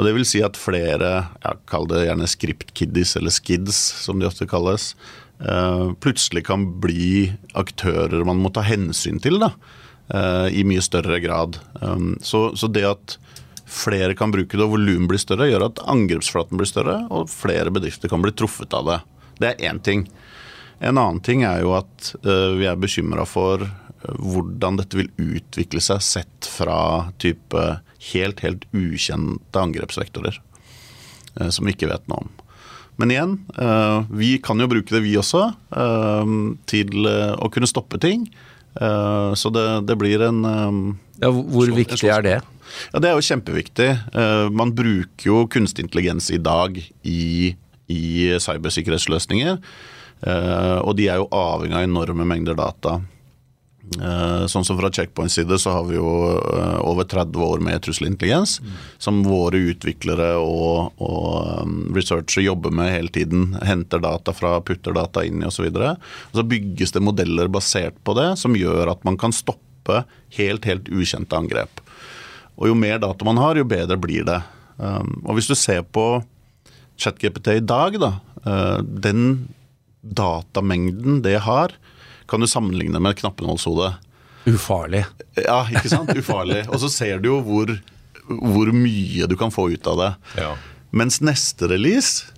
Og 0.00 0.06
det 0.06 0.14
vil 0.16 0.24
si 0.24 0.40
at 0.40 0.56
flere, 0.56 1.08
ja, 1.44 1.50
kall 1.68 1.84
det 1.90 2.06
gjerne 2.06 2.28
script-kiddies 2.30 3.18
eller 3.20 3.34
skids, 3.34 3.76
som 4.00 4.16
de 4.16 4.24
ofte 4.24 4.46
kalles, 4.48 4.94
uh, 5.44 5.92
plutselig 6.00 6.46
kan 6.48 6.64
bli 6.80 7.34
aktører 7.52 8.24
man 8.24 8.40
må 8.40 8.48
ta 8.48 8.64
hensyn 8.64 9.20
til 9.20 9.36
da, 9.42 9.50
uh, 10.14 10.48
i 10.48 10.64
mye 10.64 10.80
større 10.80 11.20
grad. 11.20 11.60
Um, 11.84 12.14
så, 12.24 12.46
så, 12.56 12.70
det 12.72 12.86
at 12.88 13.18
flere 13.68 14.16
kan 14.16 14.32
bruke 14.32 14.56
det 14.56 14.64
og 14.64 14.72
volumet 14.78 15.12
blir 15.12 15.20
større, 15.20 15.50
gjør 15.50 15.66
at 15.68 15.84
angrepsflaten 15.84 16.56
blir 16.56 16.72
større, 16.72 16.96
og 17.12 17.28
flere 17.28 17.68
bedrifter 17.68 18.08
kan 18.08 18.24
bli 18.24 18.32
truffet 18.32 18.72
av 18.80 18.88
det. 18.88 18.98
Det 19.36 19.52
er 19.52 19.68
én 19.68 19.84
ting. 19.84 20.08
En 20.80 20.96
annen 20.96 21.20
ting 21.20 21.44
er 21.44 21.60
jo 21.60 21.76
at 21.76 22.14
uh, 22.24 22.56
vi 22.56 22.64
er 22.64 22.80
bekymra 22.80 23.28
for 23.28 23.68
hvordan 24.00 24.80
dette 24.80 24.96
vil 24.96 25.12
utvikle 25.20 25.84
seg 25.84 26.00
sett 26.00 26.48
fra 26.48 27.10
type 27.20 27.68
helt, 28.00 28.40
helt 28.44 28.66
ukjente 28.72 29.60
angrepsvektorer 29.60 30.40
eh, 31.40 31.50
som 31.52 31.66
vi 31.66 31.74
ikke 31.74 31.90
vet 31.90 32.06
noe 32.10 32.24
om. 32.24 32.30
Men 33.00 33.12
igjen, 33.14 33.34
eh, 33.56 33.98
vi 34.12 34.34
kan 34.44 34.60
jo 34.60 34.68
bruke 34.68 34.92
det 34.92 35.02
vi 35.04 35.16
også, 35.20 35.46
eh, 35.76 36.32
til 36.70 37.10
å 37.10 37.50
kunne 37.52 37.70
stoppe 37.70 38.00
ting. 38.00 38.30
Så 38.70 39.50
det, 39.50 39.64
det 39.88 39.96
blir 39.98 40.22
en 40.22 40.44
ja, 41.18 41.26
Hvor 41.26 41.72
viktig 41.74 42.06
er 42.06 42.22
det? 42.22 42.36
Ja, 42.92 43.00
Det 43.02 43.08
er 43.08 43.16
jo 43.18 43.24
kjempeviktig. 43.26 43.88
Man 44.54 44.70
bruker 44.78 45.26
jo 45.26 45.40
kunstig 45.50 45.88
intelligens 45.88 46.30
i 46.30 46.38
dag 46.38 46.78
i, 46.78 47.56
i 47.90 48.04
cybersikkerhetsløsninger. 48.38 49.58
Og 50.86 50.94
de 50.94 51.08
er 51.10 51.18
jo 51.18 51.26
avhengig 51.34 51.80
av 51.80 51.88
enorme 51.88 52.28
mengder 52.30 52.54
data. 52.54 53.00
Eh, 53.98 54.44
sånn 54.46 54.64
som 54.64 54.78
Fra 54.78 54.90
Checkpoints 54.94 55.34
side 55.34 55.56
så 55.58 55.72
har 55.74 55.86
vi 55.88 55.96
jo 55.96 56.10
eh, 56.38 56.78
over 56.86 57.08
30 57.10 57.42
år 57.42 57.62
med 57.64 57.82
trusselintelligens, 57.82 58.60
mm. 58.62 58.76
som 59.02 59.18
våre 59.26 59.58
utviklere 59.72 60.28
og, 60.38 60.92
og 61.02 61.64
um, 61.64 61.74
researchere 61.96 62.46
jobber 62.46 62.74
med 62.74 62.92
hele 62.94 63.10
tiden. 63.10 63.56
Henter 63.66 64.02
data 64.04 64.34
fra, 64.36 64.54
putter 64.62 64.94
data 64.94 65.24
inn 65.26 65.42
i 65.42 65.48
osv. 65.48 65.66
Så, 65.74 65.96
så 66.38 66.46
bygges 66.46 66.94
det 66.94 67.02
modeller 67.02 67.50
basert 67.50 67.98
på 68.06 68.14
det, 68.18 68.30
som 68.38 68.54
gjør 68.58 68.94
at 68.94 69.02
man 69.08 69.18
kan 69.18 69.34
stoppe 69.34 70.04
helt, 70.38 70.70
helt 70.70 70.90
ukjente 70.94 71.34
angrep. 71.34 71.82
Og 72.60 72.70
Jo 72.70 72.78
mer 72.78 73.00
data 73.02 73.26
man 73.26 73.40
har, 73.42 73.58
jo 73.58 73.66
bedre 73.66 73.98
blir 73.98 74.26
det. 74.28 74.38
Um, 74.78 75.16
og 75.24 75.34
Hvis 75.34 75.50
du 75.50 75.56
ser 75.58 75.82
på 75.82 76.20
ChatGPT 77.00 77.56
i 77.58 77.64
dag, 77.64 77.98
da, 77.98 78.14
uh, 78.46 78.78
den 78.86 79.48
datamengden 80.00 81.24
det 81.26 81.40
har, 81.42 81.74
kan 82.30 82.40
du 82.42 82.48
sammenligne 82.50 83.00
med 83.02 83.16
et 83.16 83.22
knappenålshode. 83.24 83.92
Ufarlig. 84.48 85.04
Ja, 85.36 85.64
ikke 85.68 85.90
sant? 85.90 86.12
Ufarlig. 86.20 86.64
Og 86.70 86.80
så 86.82 86.90
ser 86.92 87.22
du 87.22 87.32
jo 87.32 87.38
hvor, 87.44 87.72
hvor 88.28 88.70
mye 88.74 89.28
du 89.28 89.36
kan 89.40 89.52
få 89.54 89.70
ut 89.74 89.90
av 89.90 89.98
det. 90.00 90.10
Ja. 90.40 90.52
Mens 90.90 91.20
neste 91.22 91.68
release 91.70 92.30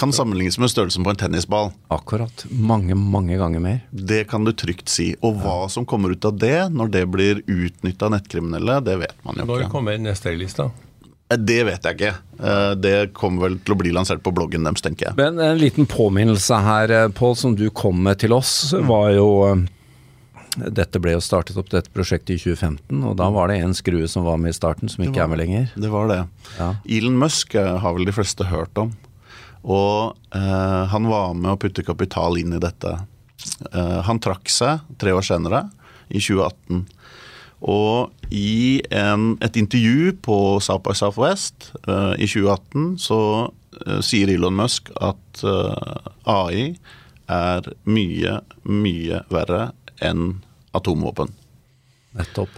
kan 0.00 0.12
sammenlignes 0.12 0.58
med 0.58 0.70
størrelsen 0.72 1.04
på 1.04 1.12
en 1.12 1.18
tennisball. 1.20 1.72
Akkurat. 1.92 2.44
Mange, 2.50 2.94
mange 2.94 3.36
ganger 3.36 3.60
mer. 3.60 3.80
Det 3.90 4.24
kan 4.30 4.46
du 4.46 4.52
trygt 4.56 4.88
si. 4.88 5.10
Og 5.20 5.42
hva 5.42 5.66
som 5.72 5.86
kommer 5.86 6.14
ut 6.14 6.24
av 6.24 6.38
det 6.40 6.70
når 6.72 6.94
det 6.94 7.02
blir 7.12 7.42
utnytta 7.44 8.08
av 8.08 8.14
nettkriminelle, 8.14 8.78
det 8.86 8.96
vet 9.02 9.18
man 9.26 9.36
jo 9.36 9.44
ikke. 9.44 9.50
Når 9.50 9.72
kommer 9.74 10.00
neste 10.00 10.32
release, 10.32 10.56
da? 10.56 10.70
Eh, 11.30 11.38
det 11.38 11.60
vet 11.68 11.88
jeg 11.88 11.98
ikke. 11.98 12.14
Eh, 12.42 12.70
det 12.76 12.94
kommer 13.16 13.48
vel 13.48 13.58
til 13.64 13.74
å 13.74 13.80
bli 13.80 13.92
lansert 13.94 14.22
på 14.24 14.32
bloggen 14.34 14.66
deres, 14.66 14.84
tenker 14.84 15.10
jeg. 15.10 15.18
Men 15.20 15.40
en 15.44 15.60
liten 15.60 15.88
påminnelse 15.90 16.62
her, 16.66 16.90
eh, 16.90 17.08
Pål, 17.08 17.36
som 17.36 17.54
du 17.56 17.68
kom 17.70 18.02
med 18.02 18.18
til 18.18 18.34
oss, 18.36 18.72
var 18.72 19.12
jo 19.16 19.30
dette 20.50 20.98
ble 20.98 21.12
jo 21.14 21.20
startet 21.22 21.56
opp 21.60 21.68
dette 21.70 21.92
prosjektet 21.94 22.34
i 22.34 22.40
2015, 22.42 23.04
og 23.06 23.14
da 23.20 23.28
var 23.30 23.48
det 23.48 23.60
en 23.62 23.74
skrue 23.76 24.08
som 24.10 24.24
var 24.26 24.36
med 24.42 24.50
i 24.50 24.56
starten, 24.56 24.90
som 24.90 25.04
ikke 25.04 25.14
var, 25.14 25.28
er 25.28 25.30
med 25.30 25.38
lenger. 25.38 25.68
Det 25.78 25.90
var 25.92 26.10
det. 26.10 26.24
Ja. 26.58 26.74
Elon 26.90 27.20
Musk 27.20 27.54
har 27.54 27.94
vel 27.94 28.08
de 28.08 28.16
fleste 28.16 28.48
hørt 28.50 28.76
om. 28.82 28.90
Og 29.62 30.16
eh, 30.34 30.84
han 30.90 31.08
var 31.10 31.34
med 31.36 31.52
å 31.52 31.58
putte 31.60 31.84
kapital 31.84 32.38
inn 32.40 32.54
i 32.56 32.62
dette. 32.62 32.96
Eh, 33.72 34.00
han 34.06 34.20
trakk 34.22 34.48
seg 34.50 34.80
tre 35.00 35.12
år 35.16 35.26
senere, 35.26 35.68
i 36.08 36.18
2018. 36.18 36.86
Og 37.60 38.12
i 38.32 38.80
en, 38.94 39.34
et 39.44 39.56
intervju 39.60 40.14
på 40.24 40.36
South 40.64 40.84
by 40.86 40.94
Southwest 40.96 41.72
uh, 41.88 42.14
i 42.16 42.28
2018 42.28 42.94
så 43.02 43.20
uh, 43.50 44.00
sier 44.04 44.32
Elon 44.32 44.56
Musk 44.56 44.88
at 44.96 45.42
uh, 45.44 45.74
eh, 45.74 46.30
AI 46.30 46.64
er 47.30 47.68
mye, 47.84 48.40
mye 48.64 49.20
verre 49.30 49.70
enn 50.02 50.40
atomvåpen. 50.74 51.34
Nettopp. 52.16 52.56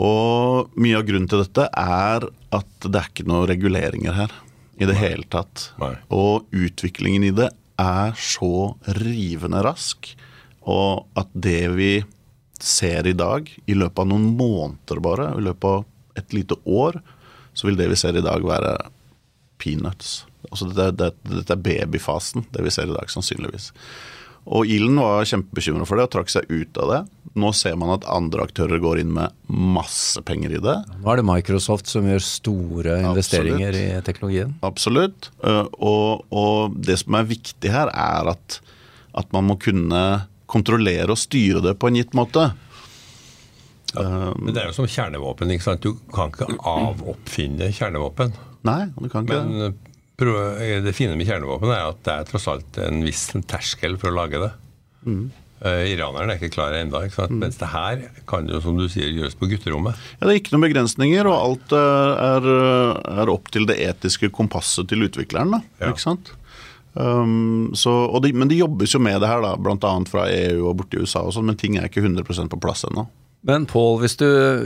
Og 0.00 0.76
mye 0.80 1.00
av 1.00 1.08
grunnen 1.08 1.28
til 1.30 1.42
dette 1.42 1.66
er 1.72 2.28
at 2.28 2.86
det 2.86 3.00
er 3.00 3.10
ikke 3.10 3.26
noen 3.28 3.48
reguleringer 3.50 4.16
her 4.16 4.36
i 4.80 4.86
det 4.86 4.94
Nei. 4.94 5.02
hele 5.02 5.26
tatt. 5.32 5.70
Nei. 5.80 5.94
Og 6.14 6.46
utviklingen 6.56 7.26
i 7.26 7.34
det 7.36 7.50
er 7.80 8.14
så 8.20 8.76
rivende 9.00 9.64
rask, 9.64 10.12
og 10.68 11.08
at 11.18 11.30
det 11.32 11.62
vi 11.76 11.92
ser 12.66 13.06
i 13.06 13.16
dag, 13.16 13.48
i 13.66 13.76
løpet 13.76 14.04
av 14.04 14.10
noen 14.10 14.30
måneder 14.38 15.02
bare, 15.04 15.32
i 15.38 15.44
løpet 15.48 15.68
av 15.70 16.20
et 16.20 16.34
lite 16.36 16.58
år, 16.64 17.00
så 17.54 17.68
vil 17.68 17.78
det 17.78 17.90
vi 17.90 17.98
ser 17.98 18.18
i 18.18 18.24
dag 18.24 18.44
være 18.46 18.76
peanuts. 19.60 20.24
Altså 20.50 20.70
dette, 20.70 20.92
dette, 20.98 21.34
dette 21.40 21.56
er 21.56 21.64
babyfasen, 21.64 22.46
det 22.54 22.64
vi 22.64 22.72
ser 22.74 22.90
i 22.90 22.96
dag, 22.96 23.10
sannsynligvis. 23.12 23.70
Og 24.50 24.66
Ilen 24.72 24.96
var 24.96 25.26
kjempebekymra 25.28 25.84
for 25.86 26.00
det 26.00 26.06
og 26.08 26.12
trakk 26.14 26.30
seg 26.32 26.48
ut 26.48 26.78
av 26.80 26.90
det. 26.90 27.00
Nå 27.38 27.52
ser 27.54 27.76
man 27.78 27.92
at 27.94 28.06
andre 28.10 28.46
aktører 28.48 28.80
går 28.82 29.02
inn 29.02 29.12
med 29.14 29.36
masse 29.46 30.18
penger 30.26 30.56
i 30.56 30.62
det. 30.64 30.76
Nå 31.02 31.12
er 31.12 31.20
det 31.20 31.26
Microsoft 31.28 31.90
som 31.90 32.08
gjør 32.08 32.24
store 32.24 32.96
investeringer 33.04 33.68
Absolutt. 33.68 34.00
i 34.00 34.06
teknologien. 34.08 34.56
Absolutt. 34.66 35.30
Eh, 35.44 35.66
og, 35.78 36.24
og, 36.32 36.78
det 36.80 36.98
som 37.02 37.20
er 37.20 37.28
viktig 37.30 37.72
her, 37.74 37.92
er 37.92 38.32
at, 38.32 38.58
at 39.20 39.30
man 39.36 39.50
må 39.52 39.58
kunne 39.60 40.02
kontrollere 40.50 41.08
og 41.14 41.20
styre 41.20 41.62
det 41.64 41.76
på 41.80 41.90
en 41.90 42.00
gitt 42.00 42.16
måte. 42.18 42.50
Ja, 43.94 44.30
men 44.38 44.54
det 44.54 44.62
er 44.62 44.70
jo 44.70 44.76
som 44.76 44.88
kjernevåpen. 44.90 45.50
ikke 45.50 45.66
sant? 45.66 45.82
Du 45.82 45.98
kan 46.14 46.30
ikke 46.30 46.50
avoppfinne 46.58 47.70
kjernevåpen. 47.74 48.34
Nei, 48.68 48.82
du 48.94 49.08
kan 49.10 49.26
ikke 49.26 49.40
Men 49.46 49.70
eh, 50.60 50.78
det 50.84 50.94
fine 50.94 51.16
med 51.18 51.28
kjernevåpen 51.28 51.72
er 51.74 51.88
at 51.88 52.02
det 52.06 52.16
er 52.16 52.26
tross 52.28 52.48
alt 52.52 52.80
en 52.82 53.02
viss 53.06 53.30
terskel 53.50 53.96
for 54.00 54.12
å 54.12 54.18
lage 54.20 54.42
det. 54.42 54.50
Mm. 55.06 55.30
Uh, 55.60 55.84
iranerne 55.90 56.32
er 56.32 56.38
ikke 56.38 56.54
klare 56.54 56.78
ennå. 56.80 57.02
Mm. 57.04 57.40
Mens 57.42 57.58
det 57.60 57.68
her 57.72 58.04
kan 58.30 58.46
jo, 58.48 58.62
som 58.64 58.78
du 58.78 58.86
sier, 58.88 59.10
gjøres 59.12 59.36
på 59.36 59.48
gutterommet. 59.50 59.98
Ja, 60.18 60.26
Det 60.26 60.32
er 60.32 60.40
ikke 60.40 60.54
noen 60.54 60.68
begrensninger, 60.68 61.28
og 61.28 61.36
alt 61.36 61.74
er, 61.76 62.48
er 63.20 63.32
opp 63.32 63.50
til 63.52 63.66
det 63.68 63.76
etiske 63.84 64.30
kompasset 64.32 64.88
til 64.92 65.04
utvikleren. 65.08 65.56
da, 65.56 65.60
ja. 65.82 65.90
ikke 65.92 66.04
sant? 66.04 66.32
Um, 66.92 67.70
så, 67.78 67.92
de, 68.22 68.32
men 68.34 68.50
de 68.50 68.58
jobbes 68.58 68.94
jo 68.96 69.00
med 69.02 69.20
det 69.22 69.30
her, 69.30 69.42
da, 69.44 69.54
bl.a. 69.60 69.92
fra 70.10 70.26
EU 70.32 70.66
og 70.70 70.80
borti 70.80 70.98
USA, 70.98 71.22
og 71.22 71.34
sånt, 71.36 71.46
men 71.50 71.58
ting 71.60 71.78
er 71.78 71.86
ikke 71.90 72.02
100 72.02 72.50
på 72.50 72.60
plass 72.62 72.86
ennå. 72.88 73.06
Men 73.46 73.64
Pål, 73.68 74.02
hvis, 74.02 74.18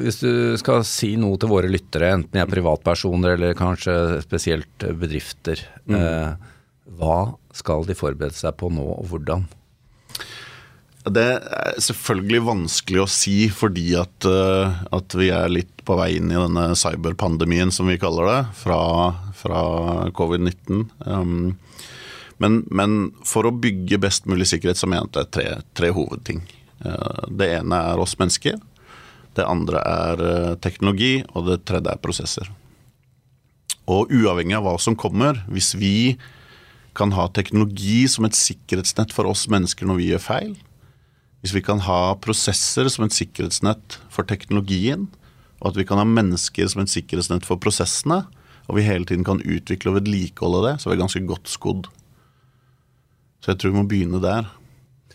hvis, 0.02 0.16
du 0.18 0.56
skal 0.58 0.82
si 0.88 1.12
noe 1.20 1.38
til 1.38 1.52
våre 1.52 1.70
lyttere, 1.70 2.10
enten 2.16 2.34
de 2.34 2.42
er 2.42 2.50
privatpersoner 2.50 3.36
eller 3.36 3.58
kanskje 3.58 4.22
spesielt 4.24 4.86
bedrifter, 4.98 5.62
mm. 5.86 5.98
eh, 5.98 6.48
hva 6.98 7.18
skal 7.54 7.86
de 7.86 7.94
forberede 7.94 8.34
seg 8.34 8.56
på 8.58 8.72
nå, 8.74 8.82
og 8.96 9.06
hvordan? 9.12 9.46
Det 11.04 11.26
er 11.36 11.78
selvfølgelig 11.84 12.40
vanskelig 12.46 13.02
å 13.02 13.10
si 13.12 13.36
fordi 13.52 13.90
at, 14.00 14.24
uh, 14.24 14.72
at, 14.96 15.14
vi 15.20 15.28
er 15.36 15.52
litt 15.52 15.84
på 15.84 15.98
vei 16.00 16.14
inn 16.16 16.32
i 16.32 16.38
denne 16.38 16.70
cyberpandemien, 16.80 17.70
som 17.74 17.90
vi 17.92 17.98
kaller 18.00 18.30
det, 18.30 18.38
fra, 18.56 18.80
fra 19.36 19.60
covid-19. 20.16 20.86
Um, 21.04 21.52
men, 22.44 22.60
men, 22.68 22.98
for 23.24 23.48
å 23.48 23.54
bygge 23.56 24.00
best 24.02 24.28
mulig 24.28 24.50
sikkerhet 24.50 24.80
så 24.80 24.88
mente 24.90 25.24
jeg 25.24 25.32
tre, 25.32 25.46
tre 25.76 25.90
hovedting. 25.96 26.42
Uh, 26.84 27.24
det 27.32 27.50
ene 27.56 27.80
er 27.92 28.02
oss 28.02 28.16
mennesker. 28.20 28.60
Det 29.34 29.46
andre 29.48 29.80
er 29.80 30.22
uh, 30.22 30.52
teknologi, 30.62 31.16
og 31.32 31.48
det 31.48 31.62
tredje 31.68 31.94
er 31.94 32.02
prosesser. 32.04 32.52
Og 33.90 34.12
uavhengig 34.12 34.56
av 34.56 34.68
hva 34.68 34.76
som 34.80 34.96
kommer, 34.96 35.42
hvis 35.48 35.74
vi 35.76 35.96
kan 36.96 37.12
ha 37.16 37.26
teknologi 37.34 38.04
som 38.08 38.28
et 38.28 38.36
sikkerhetsnett 38.38 39.12
for 39.12 39.28
oss 39.28 39.48
mennesker 39.50 39.88
når 39.88 39.98
vi 39.98 40.12
gjør 40.12 40.22
feil, 40.22 40.54
hvis 41.42 41.52
vi 41.56 41.64
kan 41.64 41.82
ha 41.84 42.14
prosesser 42.24 42.88
som 42.88 43.04
et 43.04 43.16
sikkerhetsnett 43.16 43.98
for 44.12 44.24
teknologien, 44.28 45.08
og 45.60 45.72
at 45.72 45.80
vi 45.80 45.84
kan 45.88 46.00
ha 46.00 46.06
mennesker 46.08 46.70
som 46.70 46.84
et 46.84 46.92
sikkerhetsnett 46.92 47.44
for 47.44 47.60
prosessene, 47.60 48.22
og 48.64 48.78
vi 48.78 48.86
hele 48.86 49.04
tiden 49.08 49.26
kan 49.26 49.42
utvikle 49.42 49.92
og 49.92 49.98
vedlikeholde 49.98 50.62
det, 50.68 50.74
så 50.80 50.88
er 50.88 50.94
vi 50.94 51.02
ganske 51.02 51.24
godt 51.28 51.50
skodd. 51.52 51.90
Så 53.44 53.52
jeg 53.52 53.60
tror 53.60 53.74
vi 53.74 53.80
må 53.82 53.88
begynne 53.88 54.20
der. 54.24 54.46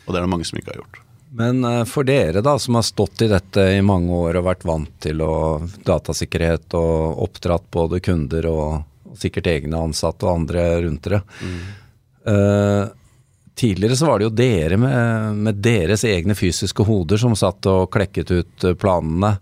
Og 0.05 0.13
det 0.13 0.19
er 0.19 0.25
det 0.25 0.31
mange 0.31 0.45
som 0.45 0.59
ikke 0.59 0.75
har 0.75 0.83
gjort. 0.83 0.99
Men 1.39 1.63
eh, 1.65 1.83
for 1.89 2.05
dere 2.05 2.43
da, 2.45 2.55
som 2.61 2.77
har 2.77 2.85
stått 2.85 3.23
i 3.25 3.29
dette 3.29 3.65
i 3.73 3.81
mange 3.85 4.13
år 4.13 4.39
og 4.39 4.47
vært 4.49 4.65
vant 4.69 4.93
til 5.01 5.21
å, 5.25 5.33
datasikkerhet 5.85 6.77
og 6.77 7.23
oppdratt 7.25 7.67
både 7.73 8.01
kunder 8.05 8.49
og, 8.49 8.79
og 9.09 9.19
sikkert 9.21 9.49
egne 9.49 9.81
ansatte 9.89 10.25
og 10.25 10.43
andre 10.43 10.69
rundt 10.85 11.05
dere. 11.05 11.21
Mm. 11.41 11.59
Uh, 12.29 12.83
Tidligere 13.59 13.95
så 13.95 14.05
var 14.05 14.19
det 14.19 14.27
jo 14.29 14.35
dere 14.39 14.77
med, 14.79 15.39
med, 15.43 15.57
deres 15.59 16.05
egne 16.07 16.31
fysiske 16.37 16.83
hoder 16.87 17.19
som 17.19 17.33
satt 17.35 17.67
og 17.67 17.89
klekket 17.91 18.31
ut 18.31 18.63
eh, 18.63 18.75
planene. 18.79 19.33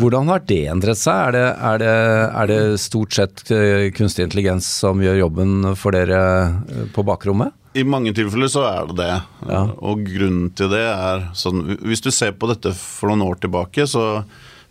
Hvordan 0.00 0.32
har 0.32 0.42
det 0.50 0.64
endret 0.72 0.98
seg? 0.98 1.28
Er 1.28 1.36
det, 1.36 1.44
er, 1.68 1.78
det, 1.78 1.92
er 2.40 2.50
det, 2.50 2.58
stort 2.82 3.14
sett 3.14 3.44
eh, 3.54 3.86
kunstig 3.94 4.26
intelligens 4.26 4.66
som 4.82 4.98
gjør 5.04 5.20
jobben 5.20 5.76
for 5.78 5.94
dere 5.94 6.18
eh, 6.48 6.88
på 6.90 7.06
bakrommet? 7.06 7.54
I 7.78 7.86
mange 7.86 8.10
tilfeller 8.18 8.50
så 8.50 8.66
er 8.66 8.90
det 8.90 8.98
det. 8.98 9.14
Ja. 9.46 9.62
Og 9.78 10.02
grunnen 10.10 10.50
til 10.58 10.74
det 10.74 10.82
er 10.82 11.28
sånn 11.38 11.78
Hvis 11.86 12.02
du 12.02 12.10
ser 12.10 12.34
på 12.34 12.50
dette 12.50 12.74
for 12.74 13.12
noen 13.12 13.22
år 13.30 13.38
tilbake, 13.46 13.86
så 13.86 14.24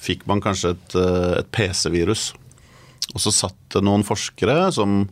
fikk 0.03 0.27
man 0.27 0.43
kanskje 0.43 0.75
et, 0.75 0.99
et 1.39 1.55
PC-virus. 1.55 2.33
Og 3.15 3.23
så 3.23 3.31
satt 3.39 3.61
det 3.71 3.87
noen 3.87 4.03
forskere 4.03 4.65
som 4.75 5.05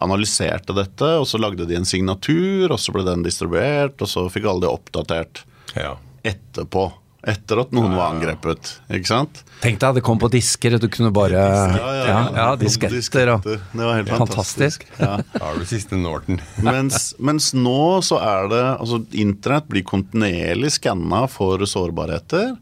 analyserte 0.00 0.76
dette, 0.76 1.10
og 1.20 1.26
så 1.28 1.40
lagde 1.40 1.66
de 1.68 1.76
en 1.78 1.88
signatur, 1.88 2.70
og 2.70 2.80
så 2.80 2.94
ble 2.94 3.04
den 3.08 3.26
distribuert, 3.26 4.00
og 4.00 4.10
så 4.10 4.26
fikk 4.32 4.48
alle 4.48 4.66
det 4.66 4.72
oppdatert 4.72 5.44
ja. 5.76 5.96
etterpå. 6.22 6.90
Etter 7.20 7.58
at 7.60 7.72
noen 7.76 7.90
ja, 7.90 7.92
ja, 7.92 7.96
var 7.98 8.14
angrepet. 8.14 8.70
ikke 8.96 9.08
sant? 9.10 9.42
Tenk 9.60 9.76
deg 9.82 9.90
at 9.90 9.98
det 9.98 10.02
kom 10.06 10.20
på 10.20 10.30
disker, 10.32 10.78
du 10.80 10.86
kunne 10.88 11.10
bare 11.12 11.36
Ja, 11.36 11.90
ja, 12.00 12.20
ja 12.32 12.46
disketter. 12.56 13.34
Og, 13.34 13.44
det 13.44 13.58
var 13.76 13.98
helt 13.98 14.08
fantastisk. 14.08 14.86
fantastisk. 14.88 14.88
Ja. 14.96 15.18
Da 15.34 15.50
har 15.50 15.60
du 15.60 15.66
siste 15.68 15.98
Norton. 16.00 16.40
mens, 16.64 17.10
mens, 17.20 17.50
nå 17.52 18.00
så 18.06 18.22
er 18.24 18.48
det 18.52 18.62
altså 18.72 19.02
Internett 19.12 19.68
blir 19.68 19.84
kontinuerlig 19.84 20.72
skanna 20.78 21.26
for 21.28 21.60
sårbarheter. 21.68 22.54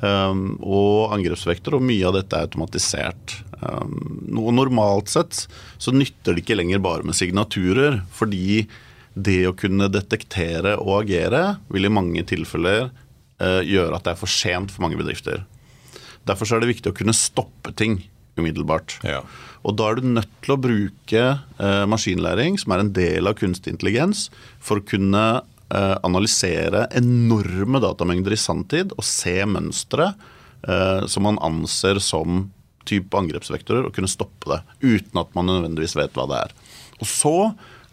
Um, 0.00 0.54
og 0.64 1.12
angrepsvekter, 1.12 1.76
og 1.76 1.84
mye 1.84 2.06
av 2.08 2.14
dette 2.16 2.38
er 2.38 2.46
automatisert. 2.46 3.34
Um, 3.60 4.38
og 4.40 4.54
normalt 4.56 5.12
sett 5.12 5.44
så 5.76 5.92
nytter 5.92 6.32
det 6.32 6.46
ikke 6.46 6.56
lenger 6.56 6.80
bare 6.82 7.04
med 7.04 7.18
signaturer, 7.18 8.00
fordi 8.16 8.64
det 9.12 9.42
å 9.50 9.56
kunne 9.56 9.90
detektere 9.92 10.78
og 10.80 11.02
agere 11.02 11.42
vil 11.68 11.84
i 11.84 11.92
mange 11.92 12.24
tilfeller 12.24 12.88
uh, 12.88 13.60
gjøre 13.60 13.98
at 13.98 14.06
det 14.06 14.14
er 14.14 14.22
for 14.22 14.32
sent 14.32 14.72
for 14.72 14.86
mange 14.86 14.96
bedrifter. 15.00 15.44
Derfor 16.24 16.48
er 16.54 16.62
det 16.62 16.72
viktig 16.72 16.92
å 16.92 16.96
kunne 16.96 17.16
stoppe 17.16 17.74
ting 17.76 18.00
umiddelbart. 18.40 18.96
Ja. 19.04 19.20
Og 19.62 19.76
da 19.76 19.90
er 19.90 20.00
du 20.00 20.08
nødt 20.08 20.30
til 20.40 20.54
å 20.54 20.60
bruke 20.60 21.24
uh, 21.36 21.84
maskinlæring, 21.90 22.56
som 22.58 22.72
er 22.72 22.82
en 22.82 22.94
del 22.96 23.28
av 23.28 23.36
kunstig 23.38 23.74
intelligens, 23.74 24.30
for 24.56 24.80
å 24.80 24.86
kunne 24.88 25.42
analysere 26.04 26.86
enorme 26.98 27.80
datamengder 27.82 28.34
i 28.34 28.40
sanntid 28.40 28.92
og 28.96 29.06
se 29.06 29.38
mønstre 29.48 30.10
eh, 30.68 31.06
som 31.08 31.26
man 31.28 31.40
anser 31.42 32.00
som 32.02 32.50
type 32.88 33.14
angrepsvektorer, 33.14 33.86
og 33.86 33.94
kunne 33.94 34.10
stoppe 34.10 34.50
det 34.50 34.60
uten 34.82 35.20
at 35.22 35.34
man 35.38 35.46
nødvendigvis 35.48 35.94
vet 35.96 36.14
hva 36.18 36.26
det 36.30 36.40
er. 36.48 36.54
Og 36.98 37.08
så 37.08 37.36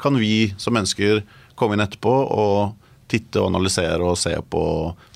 kan 0.02 0.18
vi 0.18 0.50
som 0.58 0.74
mennesker 0.74 1.22
komme 1.60 1.76
inn 1.78 1.84
etterpå 1.84 2.14
og 2.34 2.74
titte 3.10 3.42
og 3.42 3.52
analysere 3.52 4.06
og 4.06 4.18
se 4.22 4.34
på 4.50 4.64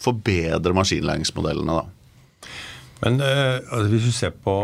forbedre 0.02 0.76
maskinlæringsmodellene. 0.78 1.80
Da. 1.80 2.50
Men 3.04 3.20
eh, 3.22 3.58
altså, 3.60 3.88
hvis 3.92 4.08
du 4.08 4.14
ser 4.16 4.36
på 4.46 4.56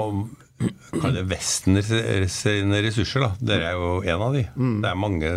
kall 1.00 1.16
det 1.16 1.26
Vesten 1.30 1.80
sine 1.84 2.82
ressurser. 2.84 3.24
da. 3.24 3.32
Dere 3.52 3.72
er 3.72 3.80
jo 3.80 3.92
en 4.04 4.26
av 4.28 4.36
de. 4.36 4.44
Mm. 4.56 4.78
Det 4.84 4.92
er 4.92 5.02
mange 5.06 5.32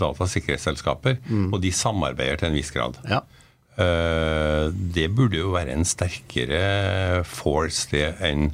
datasikkerhetsselskaper, 0.00 1.20
mm. 1.28 1.46
og 1.52 1.62
de 1.62 1.72
samarbeider 1.76 2.40
til 2.40 2.50
en 2.50 2.58
viss 2.58 2.72
grad. 2.74 2.98
Ja. 3.08 3.22
Uh, 3.72 4.68
det 4.72 5.08
burde 5.16 5.40
jo 5.40 5.54
være 5.54 5.72
en 5.72 5.86
sterkere 5.88 7.24
force 7.24 7.88
det 7.88 8.10
enn 8.20 8.50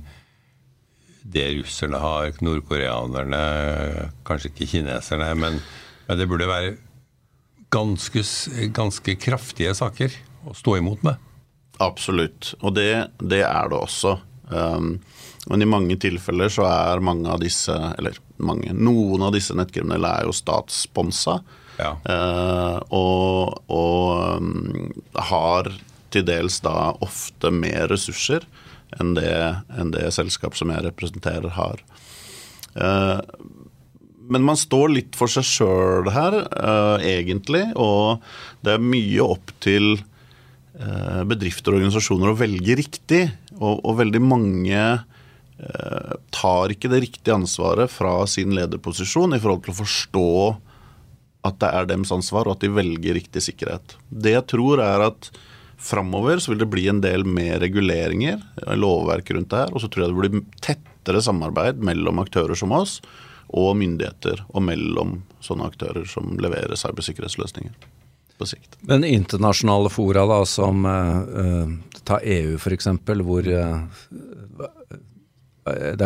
det 1.28 1.48
russerne 1.58 1.98
har, 2.00 2.30
nordkoreanerne, 2.40 3.40
kanskje 4.26 4.52
ikke 4.52 4.70
kineserne. 4.72 5.32
Men, 5.36 5.58
men 6.06 6.20
det 6.20 6.28
burde 6.30 6.48
være 6.48 6.76
ganske, 7.74 8.22
ganske, 8.74 9.16
kraftige 9.20 9.74
saker 9.76 10.14
å 10.48 10.54
stå 10.56 10.78
imot 10.80 11.04
med. 11.04 11.18
Absolutt, 11.84 12.54
og 12.62 12.74
det, 12.78 12.90
det 13.20 13.42
er 13.46 13.68
det 13.70 13.78
også. 13.78 14.16
Um, 14.50 14.98
men 15.48 15.62
i 15.64 15.68
mange 15.68 15.96
tilfeller 16.00 16.52
så 16.52 16.66
er 16.68 17.04
mange 17.04 17.28
av 17.32 17.40
disse, 17.40 17.72
eller 17.72 18.16
mange, 18.36 18.72
noen 18.76 19.24
av 19.24 19.32
disse 19.36 19.56
nettkriminelle 19.56 20.10
er 20.20 20.28
jo 20.28 20.34
statssponsa. 20.36 21.38
Ja. 21.78 21.92
Eh, 22.10 22.78
og, 22.90 23.60
og 23.70 24.42
um, 24.42 24.90
har 25.30 25.70
til 26.10 26.24
dels 26.26 26.58
da 26.64 26.90
ofte 27.04 27.52
mer 27.54 27.86
ressurser 27.92 28.44
enn 28.98 29.14
det, 29.14 29.30
enn 29.78 29.92
det 29.94 30.08
selskap 30.16 30.56
som 30.58 30.72
jeg 30.72 30.84
representerer, 30.88 31.52
har. 31.54 31.82
Men 34.32 34.46
man 34.48 34.56
står 34.56 34.94
litt 34.94 35.18
for 35.18 35.28
seg 35.28 35.44
sjøl 35.44 36.08
her, 36.14 36.38
egentlig. 37.04 37.66
Og 37.76 38.24
det 38.64 38.78
er 38.78 38.86
mye 38.88 39.26
opp 39.36 39.52
til 39.60 39.98
bedrifter 40.78 41.72
og 41.72 41.80
organisasjoner 41.80 42.30
å 42.30 42.38
velge 42.38 42.76
riktig. 42.78 43.22
Og, 43.58 43.80
og 43.82 43.96
veldig 43.98 44.20
mange 44.22 44.82
Eh, 45.58 46.14
tar 46.30 46.70
ikke 46.70 46.90
det 46.92 47.00
riktige 47.02 47.34
ansvaret 47.34 47.90
fra 47.90 48.22
sin 48.30 48.52
lederposisjon 48.54 49.34
i 49.34 49.40
forhold 49.42 49.64
til 49.64 49.74
å 49.74 49.80
forstå 49.80 50.30
at 51.48 51.58
det 51.58 51.70
er 51.74 51.88
deres 51.90 52.12
ansvar, 52.14 52.46
og 52.46 52.54
at 52.54 52.62
de 52.62 52.70
velger 52.76 53.18
riktig 53.18 53.42
sikkerhet. 53.42 53.96
Det 54.06 54.36
jeg 54.36 54.46
tror 54.54 54.82
er 54.84 55.08
at 55.08 55.32
framover 55.82 56.38
så 56.42 56.52
vil 56.52 56.62
det 56.62 56.70
bli 56.70 56.86
en 56.90 57.02
del 57.02 57.26
mer 57.26 57.58
reguleringer, 57.62 58.38
lovverk 58.78 59.34
rundt 59.34 59.50
det 59.50 59.64
her, 59.64 59.74
og 59.74 59.82
så 59.82 59.90
tror 59.90 60.06
jeg 60.06 60.14
det 60.14 60.20
blir 60.22 60.46
tettere 60.62 61.22
samarbeid 61.26 61.82
mellom 61.82 62.22
aktører 62.22 62.58
som 62.58 62.74
oss 62.78 63.00
og 63.48 63.74
myndigheter, 63.80 64.44
og 64.52 64.62
mellom 64.62 65.22
sånne 65.42 65.70
aktører 65.72 66.06
som 66.10 66.36
leverer 66.38 66.78
cybersikkerhetsløsninger 66.78 67.97
på 68.38 68.48
sikt. 68.48 68.78
Men 68.88 69.06
internasjonale 69.06 69.90
fora 69.92 70.24
da, 70.30 70.38
som 70.48 70.86
uh, 70.86 71.66
ta 72.08 72.20
EU 72.22 72.56
f.eks., 72.58 72.88
hvor 73.26 73.50
uh, 73.50 73.82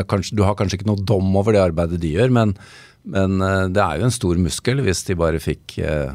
kanskje, 0.08 0.36
du 0.36 0.42
har 0.46 0.56
kanskje 0.58 0.80
ikke 0.80 0.90
noe 0.90 1.04
dom 1.06 1.36
over 1.38 1.54
det 1.54 1.62
arbeidet 1.62 2.00
de 2.02 2.14
gjør, 2.16 2.34
men, 2.34 2.56
men 3.04 3.38
uh, 3.44 3.68
det 3.70 3.82
er 3.84 4.00
jo 4.00 4.08
en 4.08 4.18
stor 4.18 4.40
muskel 4.42 4.82
hvis 4.84 5.04
de 5.08 5.18
bare 5.18 5.42
fikk 5.42 5.78
uh, 5.84 6.12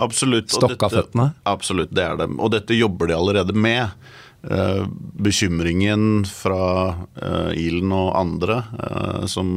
Absolutt. 0.00 0.50
stokka 0.52 0.88
føttene. 0.92 1.30
Absolutt, 1.48 1.92
det 1.94 2.04
er 2.06 2.16
det. 2.20 2.30
Og 2.38 2.52
dette 2.54 2.76
jobber 2.76 3.10
de 3.10 3.16
allerede 3.16 3.56
med. 3.56 3.92
Eh, 4.42 4.86
bekymringen 5.20 6.24
fra 6.24 6.94
eh, 7.22 7.50
Ilen 7.60 7.90
og 7.92 8.14
andre 8.16 8.62
eh, 8.72 9.26
som, 9.28 9.50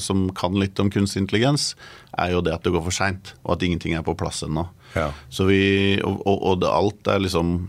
som 0.00 0.30
kan 0.32 0.56
litt 0.56 0.80
om 0.80 0.88
kunstig 0.88 1.26
intelligens, 1.26 1.74
er 2.16 2.32
jo 2.32 2.40
det 2.40 2.54
at 2.54 2.64
det 2.64 2.72
går 2.72 2.86
for 2.86 2.96
seint, 2.96 3.34
og 3.44 3.58
at 3.58 3.66
ingenting 3.66 3.98
er 3.98 4.06
på 4.06 4.16
plass 4.16 4.40
ennå. 4.46 4.64
Ja. 4.96 5.10
Og, 5.12 6.16
og, 6.24 6.32
og 6.38 6.62
det, 6.62 6.72
alt 6.72 7.12
er 7.12 7.20
liksom 7.20 7.68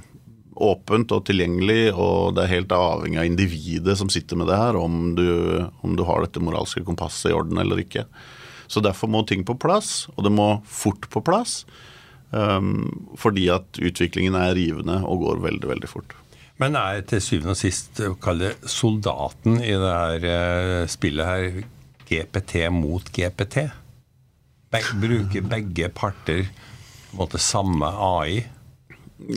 åpent 0.61 1.11
og 1.11 1.25
tilgjengelig, 1.27 1.91
og 1.91 2.37
det 2.37 2.45
er 2.45 2.55
helt 2.55 2.73
avhengig 2.77 3.19
av 3.19 3.27
individet 3.27 3.97
som 3.99 4.11
sitter 4.13 4.39
med 4.39 4.47
det 4.47 4.61
her, 4.61 4.79
om 4.79 5.11
du, 5.19 5.27
om 5.83 5.99
du 5.99 6.05
har 6.07 6.23
dette 6.23 6.43
moralske 6.43 6.85
kompasset 6.87 7.33
i 7.33 7.35
orden 7.35 7.59
eller 7.59 7.83
ikke. 7.83 8.05
Så 8.71 8.79
derfor 8.79 9.11
må 9.11 9.25
ting 9.27 9.43
på 9.43 9.57
plass, 9.59 10.05
og 10.15 10.23
det 10.23 10.31
må 10.31 10.53
fort 10.63 11.09
på 11.11 11.23
plass. 11.25 11.65
Um, 12.31 13.11
fordi 13.19 13.49
at 13.51 13.75
utviklingen 13.75 14.37
er 14.39 14.53
rivende 14.55 15.01
og 15.03 15.25
går 15.25 15.41
veldig, 15.49 15.67
veldig 15.73 15.89
fort. 15.91 16.15
Men 16.61 16.77
er 16.77 17.01
til 17.09 17.23
syvende 17.25 17.55
og 17.55 17.59
sist 17.59 17.99
å 18.05 18.13
kalle 18.21 18.53
soldaten 18.69 19.57
i 19.65 19.73
det 19.73 19.93
her 19.93 20.25
eh, 20.29 20.89
spillet 20.91 21.25
her 21.25 21.61
GPT 22.05 22.67
mot 22.75 23.07
GPT? 23.09 23.63
Beg, 24.71 24.91
bruker 25.01 25.47
begge 25.51 25.89
parter 25.91 26.45
på 27.09 27.17
måte 27.19 27.41
samme 27.41 27.89
AI? 27.89 28.43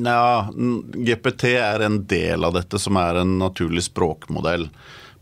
Ja, 0.04 0.50
GPT 0.52 1.56
er 1.58 1.84
en 1.84 2.02
del 2.08 2.44
av 2.46 2.54
dette 2.56 2.78
som 2.80 3.00
er 3.00 3.22
en 3.22 3.38
naturlig 3.40 3.86
språkmodell. 3.88 4.68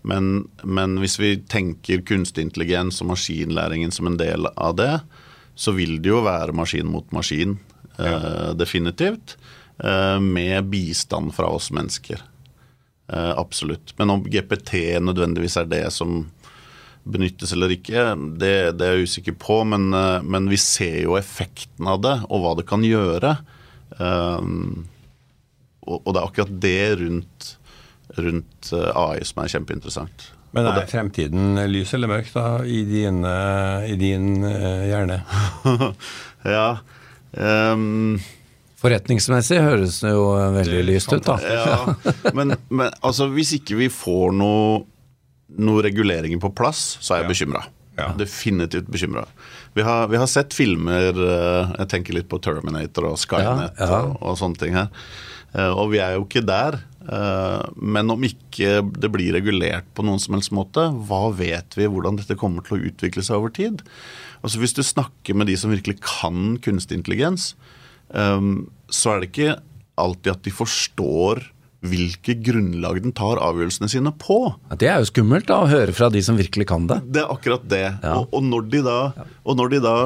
Men, 0.03 0.49
men 0.67 0.99
hvis 0.99 1.17
vi 1.23 1.37
tenker 1.51 2.03
kunstig 2.07 2.49
intelligens 2.49 2.99
og 3.03 3.13
maskinlæringen 3.13 3.95
som 3.95 4.11
en 4.11 4.19
del 4.19 4.51
av 4.53 4.77
det, 4.79 4.93
så 5.55 5.75
vil 5.77 6.01
det 6.03 6.11
jo 6.11 6.23
være 6.27 6.55
maskin 6.57 6.91
mot 6.91 7.07
maskin, 7.15 7.57
eh, 7.99 8.53
definitivt. 8.59 9.37
Eh, 9.79 10.21
med 10.21 10.65
bistand 10.65 11.35
fra 11.35 11.47
oss 11.47 11.71
mennesker. 11.71 12.21
Eh, 13.13 13.39
absolutt. 13.39 13.99
Men 13.99 14.11
om 14.11 14.25
GPT 14.25 15.01
nødvendigvis 15.01 15.57
er 15.57 15.65
det 15.65 15.91
som 15.93 16.31
benyttes 17.03 17.53
eller 17.53 17.73
ikke, 17.75 18.13
det, 18.39 18.77
det 18.79 18.87
er 18.87 19.01
jeg 19.01 19.09
usikker 19.09 19.39
på. 19.41 19.63
Men, 19.69 19.91
eh, 19.95 20.21
men, 20.23 20.51
vi 20.53 20.61
ser 20.61 21.03
jo 21.03 21.17
effekten 21.19 21.89
av 21.89 22.03
det, 22.05 22.19
og 22.29 22.45
hva 22.45 22.55
det 22.59 22.69
kan 22.69 22.85
gjøre. 22.87 23.37
Og, 25.83 25.99
og, 25.99 26.13
det 26.15 26.21
er 26.21 26.25
akkurat 26.25 26.53
det 26.63 26.85
rundt, 27.03 27.49
rundt 28.17 28.71
AI 28.73 29.25
som 29.27 29.43
er 29.43 29.51
kjempeinteressant. 29.53 30.29
Men 30.57 30.69
er 30.69 30.87
fremtiden 30.89 31.59
lys 31.69 31.93
eller 31.97 32.11
mørk 32.11 32.31
da, 32.33 32.47
i 32.65 32.83
din, 32.89 33.21
i 33.25 33.97
din 34.01 34.45
hjerne? 34.47 35.19
ja. 36.57 36.67
Um, 37.33 38.21
Forretningsmessig 38.83 39.61
høres 39.63 40.01
det 40.03 40.11
jo 40.11 40.25
veldig 40.57 40.81
lyst 40.89 41.13
ut, 41.13 41.23
da. 41.23 41.37
Ja, 41.39 42.33
men, 42.35 42.57
men, 42.69 42.91
altså, 43.01 43.29
hvis 43.31 43.55
ikke 43.61 43.79
vi 43.79 43.87
får 43.93 44.35
noe, 44.35 44.83
noe 45.63 45.85
reguleringer 45.87 46.43
på 46.43 46.51
plass, 46.59 46.97
så 46.99 47.15
er 47.15 47.23
jeg 47.23 47.29
ja. 47.29 47.33
bekymra. 47.35 47.63
Ja. 48.01 48.09
Definitivt 48.19 48.89
bekymra. 48.91 49.27
Vi, 49.75 49.85
vi, 49.85 50.17
har 50.17 50.29
sett 50.31 50.55
filmer 50.57 51.13
eh, 51.13 51.73
Jeg 51.79 51.89
tenker 51.93 52.17
litt 52.17 52.29
på 52.31 52.39
Terminator 52.41 53.11
og 53.11 53.19
Skynet 53.21 53.77
ja, 53.77 53.89
og, 53.99 54.17
og, 54.17 54.39
sånne 54.41 54.61
ting 54.61 54.77
her. 54.77 54.89
Eh, 55.53 55.69
og 55.69 55.93
vi 55.93 56.01
er 56.03 56.17
jo 56.17 56.25
ikke 56.25 56.45
der. 56.49 56.81
Eh, 57.03 57.61
men 57.77 58.13
om 58.13 58.25
ikke 58.27 58.81
det 58.97 59.13
blir 59.13 59.37
regulert 59.37 59.89
på 59.97 60.07
noen 60.09 60.21
som 60.23 60.37
helst 60.39 60.55
måte, 60.57 60.89
hva 61.09 61.27
vet 61.37 61.77
vi 61.79 61.89
hvordan 61.91 62.19
dette 62.21 62.39
kommer 62.41 62.65
til 62.67 62.79
å 62.79 62.91
utvikle 62.91 63.25
seg 63.25 63.39
over 63.39 63.53
tid? 63.55 63.85
Altså 64.43 64.63
Hvis 64.63 64.77
du 64.77 64.83
snakker 64.83 65.37
med 65.39 65.53
de 65.53 65.59
som 65.61 65.73
virkelig 65.73 66.01
kan 66.03 66.57
kunstig 66.65 66.99
intelligens, 66.99 67.53
så 68.13 69.15
er 69.15 69.23
det 69.23 69.31
ikke 69.31 69.57
alltid 70.03 70.33
at 70.35 70.47
de 70.47 70.53
forstår 70.55 71.43
hvilke 71.83 72.37
grunnlag 72.39 73.01
den 73.03 73.15
tar 73.17 73.41
avgjørelsene 73.43 73.91
sine 73.91 74.13
på. 74.15 74.39
Det 74.79 74.87
er 74.87 75.01
jo 75.03 75.09
skummelt 75.11 75.49
da, 75.49 75.63
å 75.65 75.71
høre 75.71 75.95
fra 75.97 76.09
de 76.15 76.23
som 76.23 76.39
virkelig 76.39 76.69
kan 76.71 76.87
det. 76.91 77.01
Det 77.11 77.25
er 77.25 77.33
akkurat 77.33 77.65
det. 77.67 77.85
Ja. 78.05 78.21
Og, 78.21 78.31
og, 78.31 78.47
når 78.47 78.69
de 78.71 78.83
da, 78.87 78.99
og 79.43 79.59
når 79.59 79.75
de 79.75 79.83
da 79.85 79.97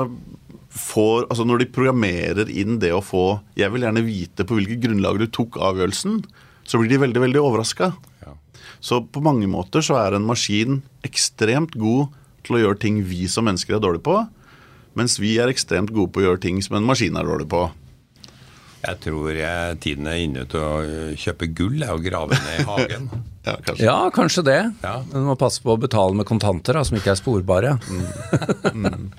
får 0.76 1.22
Altså 1.30 1.46
når 1.48 1.62
de 1.62 1.66
programmerer 1.72 2.50
inn 2.52 2.74
det 2.82 2.90
å 2.92 2.98
få 3.00 3.38
Jeg 3.56 3.72
vil 3.72 3.86
gjerne 3.86 4.02
vite 4.04 4.44
på 4.44 4.58
hvilket 4.58 4.82
grunnlag 4.82 5.16
du 5.22 5.24
tok 5.32 5.56
avgjørelsen, 5.56 6.18
så 6.68 6.76
blir 6.76 6.90
de 6.90 6.98
veldig, 7.00 7.22
veldig 7.22 7.40
overraska. 7.40 7.88
Ja. 8.26 8.34
Så 8.84 8.98
på 9.08 9.22
mange 9.24 9.48
måter 9.48 9.80
så 9.84 9.96
er 10.02 10.18
en 10.18 10.26
maskin 10.28 10.82
ekstremt 11.06 11.78
god 11.80 12.12
til 12.44 12.58
å 12.58 12.60
gjøre 12.60 12.80
ting 12.82 13.00
vi 13.08 13.24
som 13.30 13.48
mennesker 13.48 13.78
er 13.78 13.82
dårlige 13.82 14.04
på, 14.04 14.18
mens 15.00 15.16
vi 15.22 15.38
er 15.40 15.48
ekstremt 15.48 15.94
gode 15.96 16.12
på 16.12 16.20
å 16.20 16.26
gjøre 16.28 16.44
ting 16.44 16.60
som 16.64 16.76
en 16.76 16.84
maskin 16.88 17.16
er 17.16 17.24
dårlig 17.24 17.48
på. 17.52 17.64
Jeg 18.86 19.00
tror 19.02 19.30
jeg, 19.34 19.78
tiden 19.82 20.06
er 20.06 20.20
inne 20.22 20.44
til 20.50 20.62
å 20.62 21.14
kjøpe 21.18 21.48
gull 21.58 21.82
og 21.88 22.04
grave 22.04 22.38
ned 22.38 22.60
i 22.60 22.66
hagen. 22.68 23.08
ja, 23.48 23.54
kanskje. 23.66 23.82
ja, 23.82 23.96
kanskje 24.14 24.44
det. 24.46 24.60
Ja. 24.84 24.96
Men 25.10 25.24
du 25.24 25.30
må 25.32 25.36
passe 25.40 25.62
på 25.64 25.74
å 25.74 25.80
betale 25.80 26.14
med 26.18 26.28
kontanter 26.28 26.78
da, 26.78 26.84
som 26.86 26.98
ikke 26.98 27.14
er 27.14 27.20
sporbare. 27.20 27.76
Mm. 27.90 28.84
mm. 28.86 29.06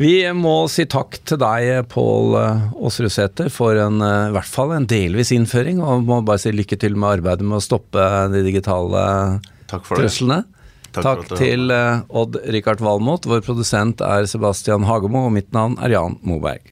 Vi 0.00 0.14
må 0.32 0.54
si 0.72 0.86
takk 0.88 1.18
til 1.28 1.36
deg, 1.42 1.82
Pål 1.92 2.38
Aasrudsæter, 2.38 3.50
for 3.52 3.76
en, 3.76 4.00
eh, 4.00 4.30
i 4.30 4.32
hvert 4.32 4.48
fall 4.48 4.72
en 4.72 4.88
delvis 4.88 5.34
innføring. 5.36 5.82
Og 5.84 6.06
må 6.08 6.22
bare 6.24 6.40
si 6.40 6.54
lykke 6.54 6.78
til 6.80 6.96
med 6.96 7.18
arbeidet 7.18 7.44
med 7.44 7.58
å 7.58 7.64
stoppe 7.64 8.06
de 8.32 8.40
digitale 8.46 9.04
truslene. 9.68 10.42
Takk, 10.92 11.04
takk 11.24 11.38
til 11.40 11.72
uh, 11.72 12.04
Odd 12.08 12.36
Rikard 12.52 12.82
Valmot. 12.84 13.28
Vår 13.28 13.44
produsent 13.44 14.04
er 14.04 14.28
Sebastian 14.28 14.84
Hagemo, 14.88 15.26
og 15.28 15.36
mitt 15.36 15.52
navn 15.56 15.78
er 15.80 15.96
Jan 15.96 16.18
Moberg. 16.24 16.71